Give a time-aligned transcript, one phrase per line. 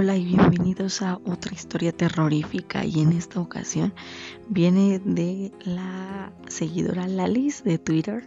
[0.00, 3.92] Hola y bienvenidos a otra historia terrorífica y en esta ocasión
[4.48, 8.26] viene de la seguidora Lalis de Twitter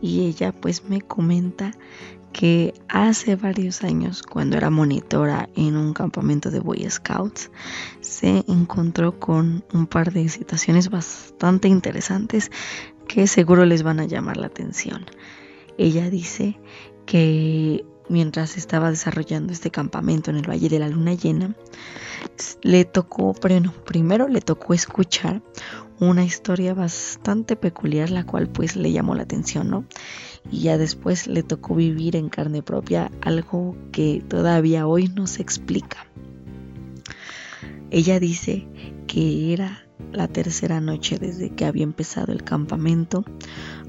[0.00, 1.72] y ella pues me comenta
[2.32, 7.50] que hace varios años cuando era monitora en un campamento de Boy Scouts
[8.00, 12.52] se encontró con un par de situaciones bastante interesantes
[13.08, 15.04] que seguro les van a llamar la atención.
[15.78, 16.60] Ella dice
[17.06, 21.54] que mientras estaba desarrollando este campamento en el Valle de la Luna Llena,
[22.62, 25.42] le tocó, bueno, primero le tocó escuchar
[26.00, 29.84] una historia bastante peculiar, la cual pues le llamó la atención, ¿no?
[30.50, 35.42] Y ya después le tocó vivir en carne propia algo que todavía hoy no se
[35.42, 36.06] explica.
[37.90, 38.66] Ella dice
[39.06, 43.24] que era la tercera noche desde que había empezado el campamento,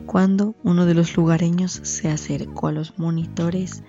[0.05, 3.83] cuando uno de los lugareños se acercó a los monitores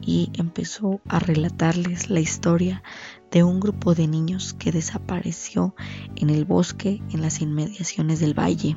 [0.00, 2.82] y empezó a relatarles la historia
[3.30, 5.74] de un grupo de niños que desapareció
[6.16, 8.76] en el bosque en las inmediaciones del valle.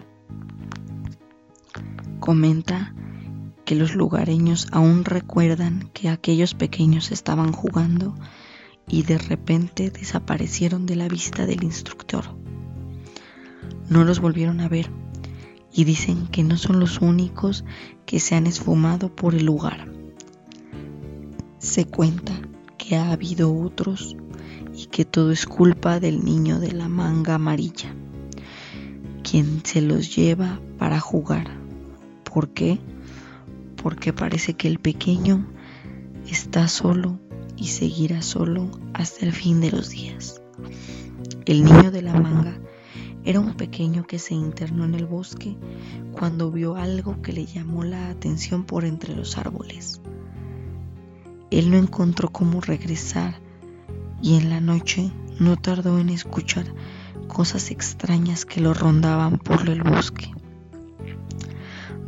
[2.20, 2.94] Comenta
[3.66, 8.16] que los lugareños aún recuerdan que aquellos pequeños estaban jugando
[8.88, 12.45] y de repente desaparecieron de la vista del instructor.
[13.90, 14.90] No los volvieron a ver
[15.72, 17.66] y dicen que no son los únicos
[18.06, 19.92] que se han esfumado por el lugar.
[21.60, 22.34] Se cuenta
[22.78, 24.16] que ha habido otros
[24.74, 27.94] y que todo es culpa del niño de la manga amarilla,
[29.24, 31.48] quien se los lleva para jugar.
[32.24, 32.80] ¿Por qué?
[33.82, 35.46] Porque parece que el pequeño
[36.28, 37.20] está solo
[37.58, 40.42] y seguirá solo hasta el fin de los días.
[41.46, 42.58] El niño de la manga
[43.26, 45.58] era un pequeño que se internó en el bosque
[46.12, 50.00] cuando vio algo que le llamó la atención por entre los árboles.
[51.50, 53.40] Él no encontró cómo regresar
[54.22, 56.66] y en la noche no tardó en escuchar
[57.28, 60.32] cosas extrañas que lo rondaban por el bosque.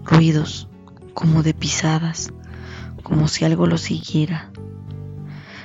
[0.05, 0.69] Ruidos
[1.15, 2.31] como de pisadas,
[3.01, 4.51] como si algo lo siguiera.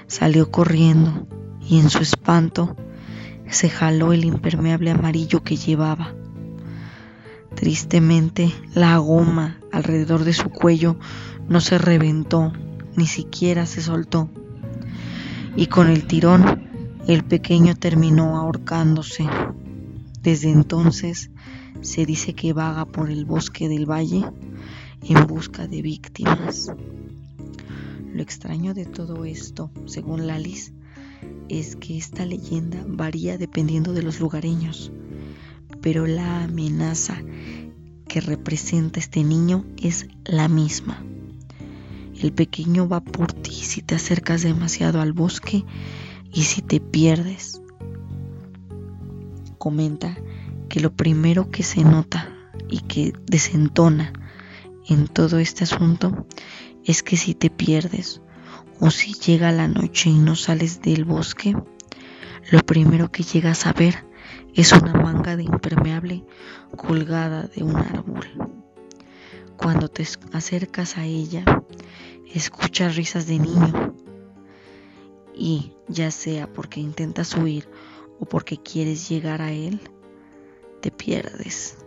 [0.07, 1.27] Salió corriendo
[1.61, 2.75] y en su espanto
[3.53, 6.15] se jaló el impermeable amarillo que llevaba.
[7.55, 10.97] Tristemente, la goma alrededor de su cuello
[11.49, 12.53] no se reventó,
[12.97, 14.31] ni siquiera se soltó.
[15.55, 16.69] Y con el tirón,
[17.07, 19.29] el pequeño terminó ahorcándose.
[20.23, 21.31] Desde entonces,
[21.83, 24.25] se dice que vaga por el bosque del valle
[25.03, 26.73] en busca de víctimas.
[28.13, 30.73] Lo extraño de todo esto, según Lalis,
[31.53, 34.91] es que esta leyenda varía dependiendo de los lugareños,
[35.83, 37.23] pero la amenaza
[38.09, 41.05] que representa este niño es la misma.
[42.19, 45.63] El pequeño va por ti si te acercas demasiado al bosque
[46.33, 47.61] y si te pierdes.
[49.59, 50.17] Comenta
[50.71, 52.35] que lo primero que se nota
[52.71, 54.15] y que desentona
[54.89, 56.27] en todo este asunto
[56.87, 58.23] es que si te pierdes
[58.85, 61.55] o si llega la noche y no sales del bosque,
[62.51, 64.05] lo primero que llegas a ver
[64.55, 66.25] es una manga de impermeable
[66.77, 68.27] colgada de un árbol.
[69.57, 71.45] Cuando te acercas a ella,
[72.35, 73.95] escuchas risas de niño
[75.33, 77.69] y ya sea porque intentas huir
[78.19, 79.81] o porque quieres llegar a él,
[80.81, 81.79] te pierdes.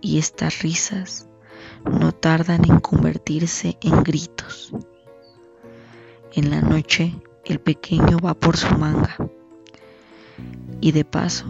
[0.00, 1.28] Y estas risas
[1.84, 4.72] no tardan en convertirse en gritos.
[6.36, 7.14] En la noche
[7.46, 9.16] el pequeño va por su manga
[10.82, 11.46] y de paso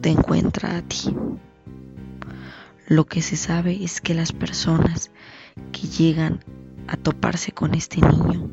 [0.00, 1.12] te encuentra a ti.
[2.86, 5.10] Lo que se sabe es que las personas
[5.72, 6.38] que llegan
[6.86, 8.52] a toparse con este niño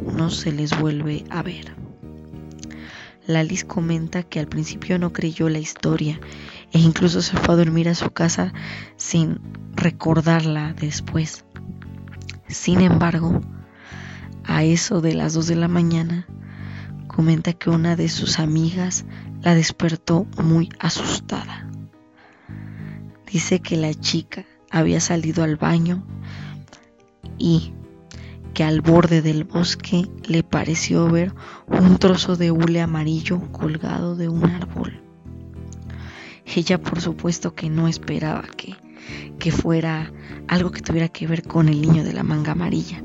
[0.00, 1.76] no se les vuelve a ver.
[3.26, 6.18] Lalis comenta que al principio no creyó la historia
[6.72, 8.54] e incluso se fue a dormir a su casa
[8.96, 9.38] sin
[9.74, 11.44] recordarla después.
[12.48, 13.42] Sin embargo,
[14.44, 16.26] a eso de las 2 de la mañana,
[17.06, 19.04] comenta que una de sus amigas
[19.42, 21.66] la despertó muy asustada.
[23.30, 26.04] Dice que la chica había salido al baño
[27.38, 27.72] y
[28.54, 31.34] que al borde del bosque le pareció ver
[31.66, 35.00] un trozo de hule amarillo colgado de un árbol.
[36.44, 38.74] Ella por supuesto que no esperaba que,
[39.38, 40.12] que fuera
[40.48, 43.02] algo que tuviera que ver con el niño de la manga amarilla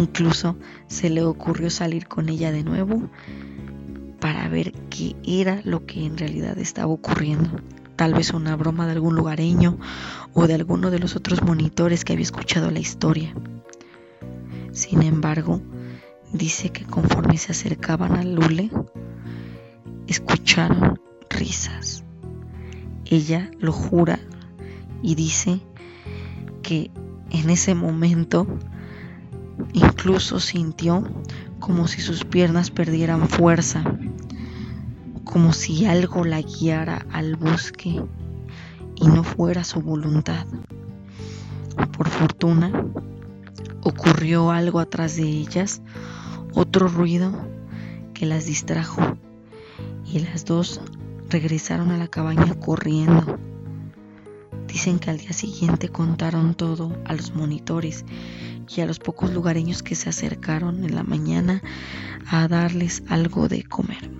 [0.00, 0.56] Incluso
[0.86, 3.08] se le ocurrió salir con ella de nuevo
[4.20, 7.50] para ver qué era lo que en realidad estaba ocurriendo.
[7.96, 9.78] Tal vez una broma de algún lugareño
[10.32, 13.34] o de alguno de los otros monitores que había escuchado la historia.
[14.72, 15.60] Sin embargo,
[16.32, 18.70] dice que conforme se acercaban al Lule,
[20.06, 22.04] escucharon risas.
[23.04, 24.20] Ella lo jura
[25.02, 25.60] y dice
[26.62, 26.90] que
[27.30, 28.46] en ese momento
[29.72, 31.04] incluso sintió
[31.58, 33.84] como si sus piernas perdieran fuerza,
[35.24, 38.02] como si algo la guiara al bosque
[38.94, 40.46] y no fuera su voluntad.
[41.96, 42.72] Por fortuna,
[43.82, 45.82] ocurrió algo atrás de ellas,
[46.54, 47.32] otro ruido
[48.14, 49.16] que las distrajo
[50.04, 50.80] y las dos
[51.28, 53.38] regresaron a la cabaña corriendo.
[54.66, 58.04] Dicen que al día siguiente contaron todo a los monitores
[58.74, 61.62] y a los pocos lugareños que se acercaron en la mañana
[62.26, 64.10] a darles algo de comer.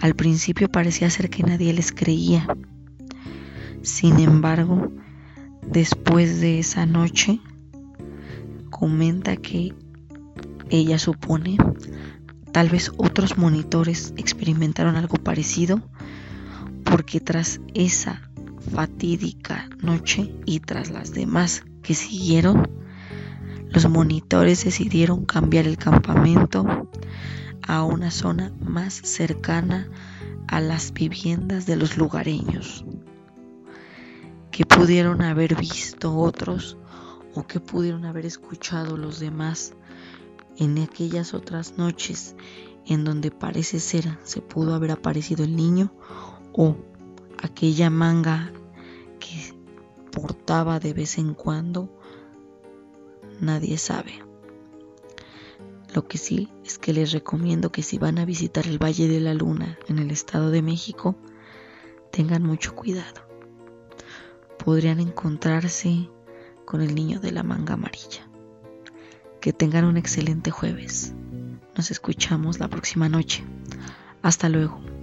[0.00, 2.46] Al principio parecía ser que nadie les creía.
[3.82, 4.92] Sin embargo,
[5.66, 7.40] después de esa noche,
[8.70, 9.74] comenta que
[10.70, 11.56] ella supone
[12.52, 15.82] tal vez otros monitores experimentaron algo parecido
[16.84, 18.22] porque tras esa
[18.74, 22.68] fatídica noche y tras las demás que siguieron,
[23.70, 26.88] los monitores decidieron cambiar el campamento
[27.66, 29.88] a una zona más cercana
[30.46, 32.84] a las viviendas de los lugareños,
[34.50, 36.78] que pudieron haber visto otros
[37.34, 39.74] o que pudieron haber escuchado los demás
[40.56, 42.34] en aquellas otras noches
[42.86, 45.92] en donde parece ser se pudo haber aparecido el niño
[46.52, 46.76] o
[47.42, 48.50] aquella manga
[49.20, 49.54] que
[50.10, 51.97] portaba de vez en cuando,
[53.40, 54.22] nadie sabe.
[55.94, 59.20] Lo que sí es que les recomiendo que si van a visitar el Valle de
[59.20, 61.16] la Luna en el Estado de México,
[62.10, 63.22] tengan mucho cuidado.
[64.64, 66.10] Podrían encontrarse
[66.64, 68.28] con el niño de la manga amarilla.
[69.40, 71.14] Que tengan un excelente jueves.
[71.76, 73.44] Nos escuchamos la próxima noche.
[74.20, 74.97] Hasta luego.